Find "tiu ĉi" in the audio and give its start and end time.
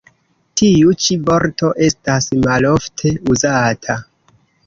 0.61-1.17